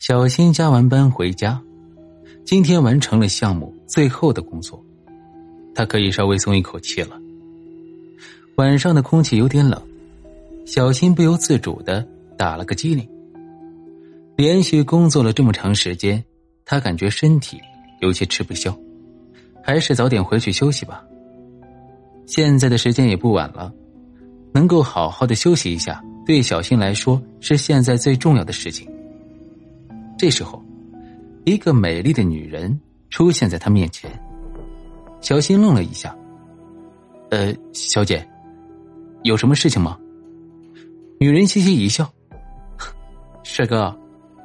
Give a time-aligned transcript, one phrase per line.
[0.00, 1.60] 小新加完班回家，
[2.42, 4.82] 今天完成了项目最后的工作，
[5.74, 7.20] 他可以稍微松一口气了。
[8.54, 9.78] 晚上的空气有点冷，
[10.64, 12.02] 小新不由自主的
[12.38, 13.06] 打了个激灵。
[14.36, 16.24] 连续工作了这么长时间，
[16.64, 17.60] 他感觉身体
[18.00, 18.74] 有些吃不消，
[19.62, 21.04] 还是早点回去休息吧。
[22.24, 23.70] 现在的时间也不晚了，
[24.54, 28.90] 能够好好的休息一下，对小新来说是现在最重要的事情。
[30.20, 30.62] 这时候，
[31.46, 32.78] 一个美丽的女人
[33.08, 34.10] 出现在他面前。
[35.22, 36.14] 小新愣了一下
[37.32, 38.28] ，“呃，小姐，
[39.22, 39.98] 有什么事情吗？”
[41.18, 42.06] 女人嘻嘻一笑
[43.42, 43.98] ，“帅哥，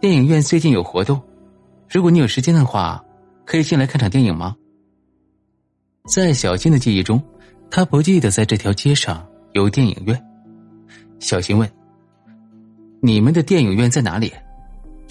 [0.00, 1.20] 电影院最近有活动，
[1.90, 3.04] 如果你有时间的话，
[3.44, 4.54] 可以进来看场电影吗？”
[6.06, 7.20] 在小新的记忆中，
[7.72, 10.24] 他不记得在这条街上有电影院。
[11.18, 11.68] 小新问
[13.02, 14.32] ：“你们的电影院在哪里？”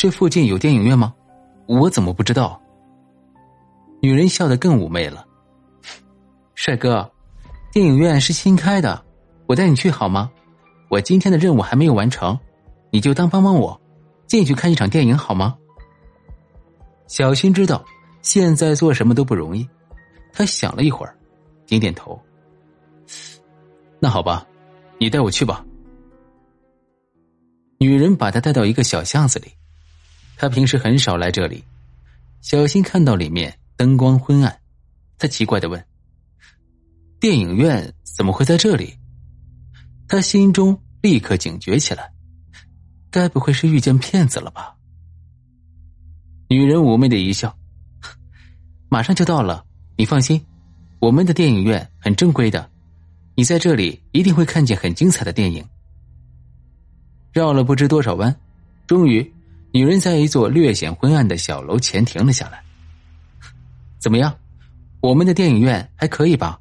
[0.05, 1.11] 这附近有电影院吗？
[1.65, 2.61] 我怎么不知道？
[4.03, 5.25] 女人笑得更妩媚了。
[6.53, 7.11] 帅哥，
[7.73, 9.03] 电影院是新开的，
[9.47, 10.31] 我带你去好吗？
[10.89, 12.37] 我今天的任务还没有完成，
[12.91, 13.81] 你就当帮帮我，
[14.27, 15.57] 进去看一场电影好吗？
[17.07, 17.83] 小新知道
[18.21, 19.67] 现在做什么都不容易，
[20.31, 21.17] 他想了一会儿，
[21.65, 22.21] 点点头。
[23.99, 24.45] 那好吧，
[24.99, 25.65] 你带我去吧。
[27.79, 29.47] 女人把他带到一个小巷子里。
[30.37, 31.63] 他平时很少来这里，
[32.41, 34.59] 小新看到里面灯光昏暗，
[35.17, 35.83] 他奇怪的问
[37.19, 38.93] ：“电影院怎么会在这里？”
[40.07, 42.11] 他心中立刻警觉起来，
[43.09, 44.75] 该不会是遇见骗子了吧？
[46.49, 47.57] 女人妩媚的一笑
[48.89, 49.65] ：“马上就到了，
[49.97, 50.45] 你放心，
[50.99, 52.69] 我们的电影院很正规的，
[53.35, 55.65] 你在这里一定会看见很精彩的电影。”
[57.31, 58.35] 绕了不知多少弯，
[58.85, 59.31] 终于。
[59.75, 62.63] 女人在一座略显昏暗的小楼前停了下来。
[63.99, 64.33] 怎么样，
[65.01, 66.57] 我们的电影院还可以吧？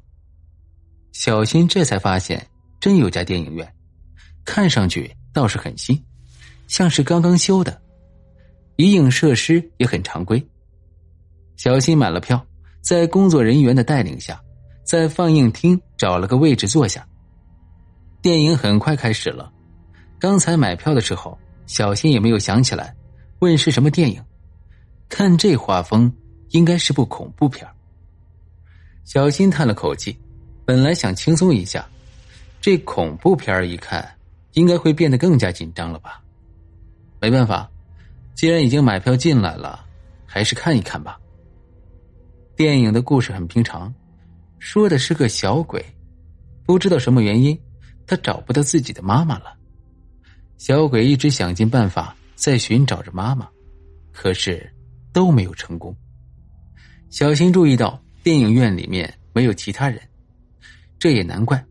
[1.13, 2.45] 小新这才发现，
[2.77, 3.73] 真有家电影院，
[4.43, 5.97] 看上去倒是很新，
[6.67, 7.81] 像是刚刚修的，
[8.79, 10.45] 影影设施也很常规。
[11.55, 12.45] 小新买了票，
[12.81, 14.37] 在工作人员的带领下，
[14.83, 17.07] 在放映厅找了个位置坐下。
[18.21, 19.49] 电影很快开始了，
[20.19, 22.93] 刚才买票的时候，小新也没有想起来。
[23.39, 24.23] 问是什么电影？
[25.09, 26.11] 看这画风，
[26.49, 27.67] 应该是部恐怖片
[29.03, 30.17] 小新叹了口气，
[30.65, 31.87] 本来想轻松一下，
[32.59, 34.09] 这恐怖片一看，
[34.53, 36.23] 应该会变得更加紧张了吧？
[37.21, 37.69] 没办法，
[38.33, 39.85] 既然已经买票进来了，
[40.25, 41.19] 还是看一看吧。
[42.55, 43.93] 电影的故事很平常，
[44.59, 45.85] 说的是个小鬼，
[46.65, 47.59] 不知道什么原因，
[48.07, 49.55] 他找不到自己的妈妈了。
[50.57, 52.15] 小鬼一直想尽办法。
[52.35, 53.47] 在寻找着妈妈，
[54.11, 54.71] 可是
[55.11, 55.95] 都没有成功。
[57.09, 59.99] 小新注意到电影院里面没有其他人，
[60.99, 61.63] 这也难怪。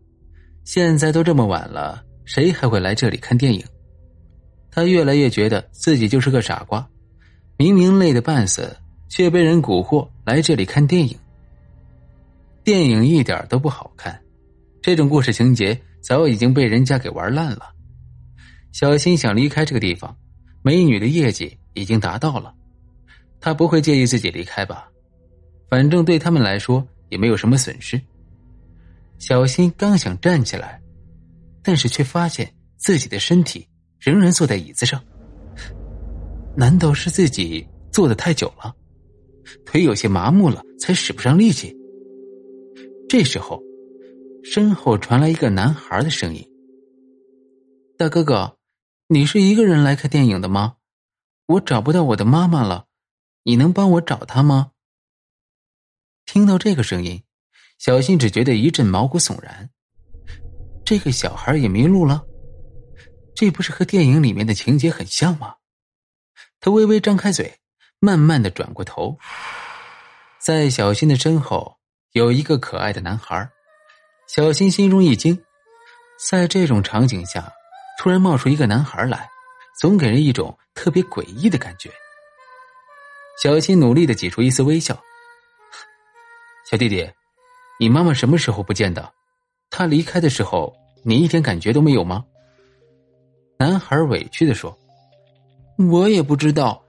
[0.63, 3.63] 现在都这么晚了，谁还会来这里看电影？
[4.71, 6.85] 他越来越觉得自己就是个傻瓜，
[7.57, 8.75] 明明累得半死，
[9.07, 11.15] 却被人蛊惑来这里看电影。
[12.63, 14.19] 电影一点都不好看，
[14.81, 17.71] 这种故事情节早已经被人家给玩烂了。
[18.71, 20.17] 小新想离开这个地方。
[20.65, 22.51] 美女的业绩已经达到了，
[23.39, 24.89] 他不会介意自己离开吧？
[25.69, 28.01] 反正对他们来说也没有什么损失。
[29.19, 30.81] 小新刚想站起来，
[31.61, 33.67] 但是却发现自己的身体
[33.99, 34.99] 仍然坐在椅子上。
[36.57, 38.75] 难道是自己坐的太久了，
[39.65, 41.77] 腿有些麻木了，才使不上力气？
[43.07, 43.61] 这时候，
[44.43, 46.43] 身后传来一个男孩的声音
[47.99, 48.51] ：“大哥哥。”
[49.07, 50.77] 你是一个人来看电影的吗？
[51.45, 52.87] 我找不到我的妈妈了，
[53.43, 54.71] 你能帮我找她吗？
[56.25, 57.21] 听到这个声音，
[57.77, 59.69] 小新只觉得一阵毛骨悚然。
[60.83, 62.25] 这个小孩也迷路了，
[63.35, 65.57] 这不是和电影里面的情节很像吗？
[66.59, 67.59] 他微微张开嘴，
[67.99, 69.19] 慢慢的转过头，
[70.39, 71.77] 在小新的身后
[72.13, 73.47] 有一个可爱的男孩。
[74.27, 75.39] 小新心中一惊，
[76.27, 77.53] 在这种场景下。
[77.97, 79.29] 突然冒出一个男孩来，
[79.79, 81.89] 总给人一种特别诡异的感觉。
[83.41, 84.97] 小新努力的挤出一丝微笑
[86.69, 87.09] ：“小弟弟，
[87.79, 89.11] 你妈妈什么时候不见的？
[89.69, 92.23] 她离开的时候，你一点感觉都没有吗？”
[93.59, 94.77] 男孩委屈的说
[95.89, 96.83] ：“我也不知道，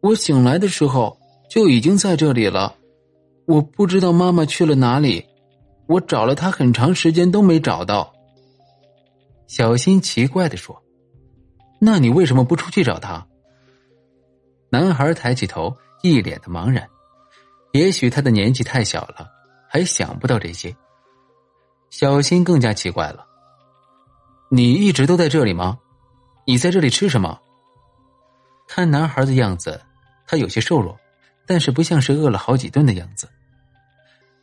[0.00, 1.18] 我醒来的时候
[1.48, 2.74] 就已经在这里了。
[3.46, 5.24] 我不知道妈妈去了哪里，
[5.86, 8.12] 我找了她很长时间都没找到。”
[9.48, 10.80] 小新奇怪的说
[11.80, 13.26] ：“那你为什么不出去找他？”
[14.70, 16.86] 男孩抬起头，一脸的茫然。
[17.72, 19.26] 也许他的年纪太小了，
[19.66, 20.76] 还想不到这些。
[21.88, 23.26] 小新更加奇怪了
[24.52, 25.78] ：“你一直都在这里吗？
[26.46, 27.40] 你在这里吃什么？”
[28.68, 29.80] 看男孩的样子，
[30.26, 30.94] 他有些瘦弱，
[31.46, 33.26] 但是不像是饿了好几顿的样子。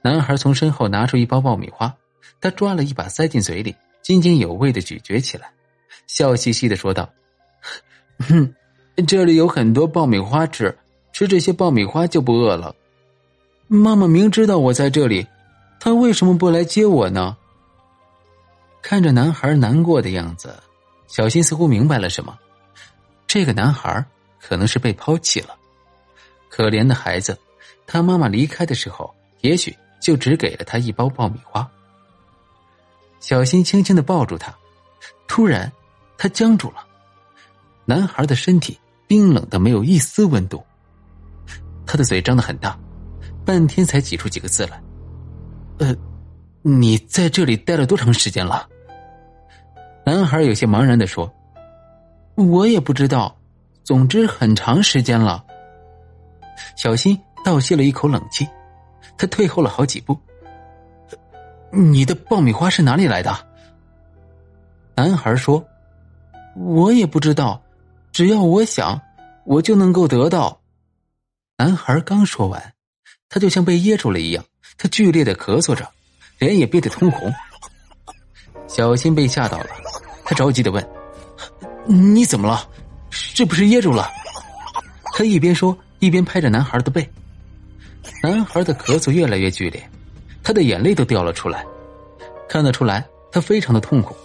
[0.04, 1.96] 男孩从身后拿出一包爆米花，
[2.42, 3.76] 他抓了一把塞进嘴里，
[4.06, 5.52] 津津有味的咀嚼起来，
[6.06, 7.10] 笑嘻嘻的说道
[8.30, 8.54] ：“哼，
[9.08, 10.78] 这里有很多爆米花吃，
[11.12, 12.76] 吃这些爆米花就不饿了。
[13.68, 15.26] 妈妈明知道我在这里，
[15.80, 17.36] 她为什么不来接我呢？”
[18.84, 20.56] 看着男孩难过的样子，
[21.08, 22.38] 小新似乎明白了什么，
[23.26, 24.06] 这个男孩。
[24.48, 25.58] 可能是被抛弃了，
[26.50, 27.36] 可怜的孩子，
[27.88, 29.12] 他妈妈离开的时候，
[29.42, 31.68] 也许就只给了他一包爆米花。
[33.20, 34.54] 小新轻轻的抱住他，
[35.28, 35.72] 突然，
[36.18, 36.86] 他僵住了。
[37.86, 40.64] 男孩的身体冰冷的没有一丝温度，
[41.86, 42.78] 他的嘴张得很大，
[43.46, 44.82] 半天才挤出几个字来
[45.80, 45.96] ：“呃，
[46.62, 48.68] 你在这里待了多长时间了？”
[50.06, 51.32] 男孩有些茫然的说
[52.36, 53.36] ：“我也不知道。”
[53.84, 55.46] 总之，很长时间了。
[56.76, 58.48] 小新倒吸了一口冷气，
[59.16, 60.20] 他退后了好几步。
[61.76, 63.36] 你的爆米花是哪里来的？
[64.96, 65.68] 男孩说
[66.56, 67.62] ：“我也不知道，
[68.14, 69.02] 只要我想，
[69.46, 70.62] 我就能够得到。”
[71.60, 72.74] 男孩刚说完，
[73.28, 74.46] 他就像被噎住了一样，
[74.78, 75.90] 他剧烈的咳嗽着，
[76.40, 77.34] 脸也憋得通红。
[78.68, 79.68] 小新被吓到了，
[80.24, 80.88] 他着急的问
[81.86, 82.70] ：“你怎么了？”
[83.12, 84.10] 是不是噎住了？
[85.14, 87.10] 他一边说一边拍着男孩的背。
[88.24, 89.90] 男孩的咳嗽越来越剧烈，
[90.46, 91.66] 他的眼泪都掉了出来，
[92.48, 94.16] 看得出来他非常的痛苦。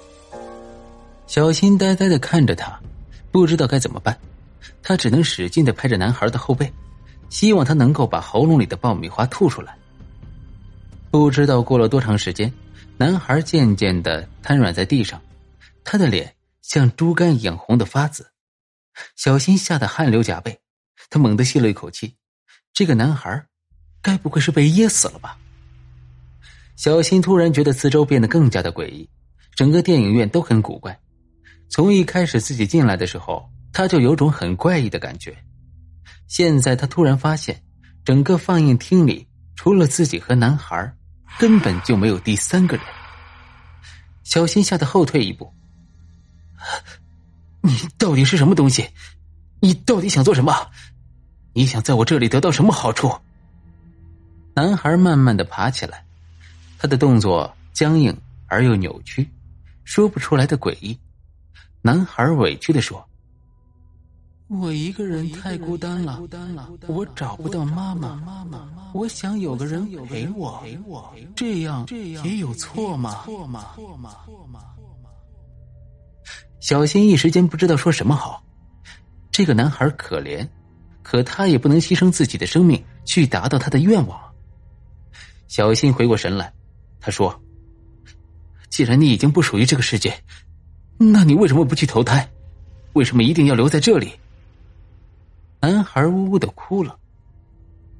[1.26, 2.78] 小新呆呆的看着他，
[3.32, 4.14] 不知道该怎么办，
[4.82, 6.70] 他只能使劲的拍着男孩的后背，
[7.30, 9.74] 希望他能够把喉咙里的爆米花吐出来。
[11.10, 12.52] 不知道过了多长时间，
[12.98, 15.22] 男孩渐渐的瘫软在地上，
[15.82, 18.30] 他的脸像猪肝一样红的发紫。
[19.16, 20.60] 小新吓得汗流浃背，
[21.08, 22.14] 他猛地吸了一口气。
[22.74, 23.46] 这个男孩，
[24.02, 25.38] 该不会是被噎死了吧？
[26.80, 29.06] 小新突然觉得四周变得更加的诡异，
[29.54, 30.98] 整个电影院都很古怪。
[31.68, 35.36] 从一开始自己进来的时候，他就有种很怪异的感觉。
[36.26, 37.62] 现在他突然发现，
[38.02, 40.90] 整个放映厅里除了自己和男孩，
[41.38, 42.86] 根本就没有第三个人。
[44.24, 45.52] 小新吓得后退一步。
[47.60, 48.88] 你到底是什么东西？
[49.60, 50.70] 你到底想做什么？
[51.52, 53.12] 你想在我这里得到什么好处？
[54.54, 56.06] 男孩慢慢的爬起来，
[56.82, 58.16] 他的动作僵硬
[58.46, 59.28] 而又扭曲，
[59.84, 60.98] 说不出来的诡异。
[61.82, 63.06] 男孩委屈的说
[64.48, 66.18] ：“我一个人太孤单了，
[66.88, 70.64] 我找不到妈妈，妈妈，我想有个人陪我，
[71.36, 71.86] 这样
[72.24, 73.26] 也有错吗？”
[76.60, 78.42] 小新一时间不知道说什么好。
[79.30, 80.48] 这个男孩可怜，
[81.02, 84.18] 可他也不能牺牲自己的生命去达到他的愿望。
[85.46, 86.50] 小新回过神来，
[87.00, 87.42] 他说
[88.68, 90.14] ：“既然你已经不属于这个世界，
[90.98, 92.28] 那你为什么不去投胎？
[92.92, 94.12] 为什么一定要留在这里？”
[95.60, 96.98] 男孩呜呜的哭了：“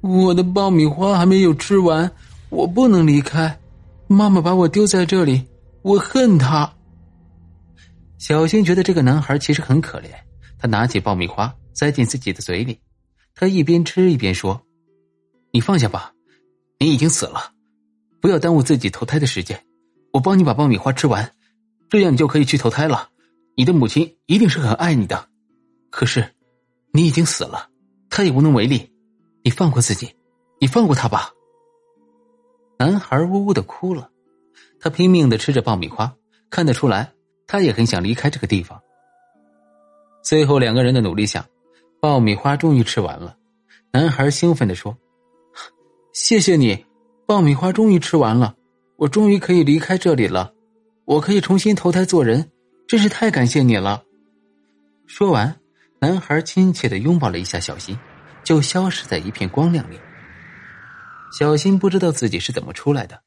[0.01, 2.11] 我的爆米花还没有吃完，
[2.49, 3.59] 我不能离开。
[4.07, 5.45] 妈妈把我丢在这里，
[5.81, 6.71] 我恨她。”
[8.17, 10.09] 小新觉得这个男孩其实很可怜，
[10.59, 12.79] 他拿起爆米花塞进自己的嘴里，
[13.33, 14.61] 他一边吃一边说
[15.51, 16.13] ：“你放下吧，
[16.77, 17.51] 你已经死了，
[18.21, 19.65] 不要耽误自己投胎的时间。
[20.13, 21.33] 我帮你把爆米花吃完，
[21.89, 23.09] 这样你就可以去投胎了。
[23.55, 25.27] 你的母亲一定是很爱你的，
[25.89, 26.33] 可是
[26.93, 27.69] 你已经死了，
[28.09, 28.91] 他也无能为力。
[29.43, 30.15] 你放过自己，
[30.59, 31.31] 你放过他吧。”
[32.79, 34.09] 男孩呜呜的哭了，
[34.79, 36.15] 他拼命的吃着爆米花，
[36.49, 37.11] 看得出来。
[37.47, 38.81] 他也很想离开这个地方。
[40.23, 41.45] 最后两个人的努力下，
[41.99, 43.35] 爆米花终于吃完了。
[43.91, 44.97] 男孩兴奋的说
[46.13, 46.85] ：“谢谢你，
[47.31, 48.57] 爆米花终于吃完了，
[48.97, 50.53] 我终于可以离开这里了，
[51.05, 52.51] 我可以重新投胎做人，
[52.89, 54.03] 真是太感谢你了。”
[55.07, 55.61] 说完，
[56.01, 57.97] 男孩亲切的拥抱了一下小新，
[58.43, 59.97] 就消失在一片光亮里。
[61.31, 63.23] 小新不知道自己是怎么出来的，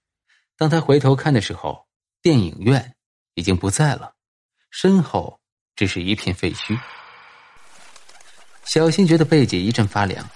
[0.59, 1.87] 当他回头看的时候，
[2.21, 2.95] 电影院
[3.33, 4.13] 已经不在了。
[4.71, 5.41] 身后
[5.77, 6.79] 只是一片废墟。
[8.65, 10.29] 小新觉得背脊一阵发凉，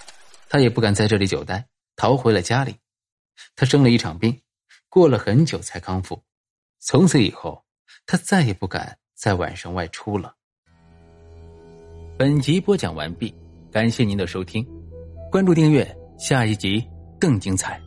[0.49, 2.75] 他也不敢在这里久待，逃回了家里。
[3.55, 4.41] 他生了一场病，
[4.89, 6.23] 过了很久才康复。
[6.79, 7.63] 从此以后，
[8.05, 10.35] 他再也不敢在晚上外出了。
[12.17, 13.33] 本集播讲完毕，
[13.71, 14.65] 感谢您的收听，
[15.31, 16.85] 关注订阅，下一集
[17.19, 17.81] 更精彩。